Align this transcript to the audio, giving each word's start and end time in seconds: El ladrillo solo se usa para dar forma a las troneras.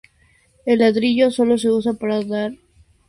El 0.65 0.79
ladrillo 0.79 1.29
solo 1.29 1.59
se 1.59 1.69
usa 1.69 1.93
para 1.93 2.15
dar 2.15 2.23
forma 2.25 2.37
a 2.37 2.43
las 2.49 2.57
troneras. 2.57 2.69